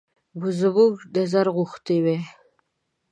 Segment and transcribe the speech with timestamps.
[0.59, 2.19] زموږ نظر غوښتی وای.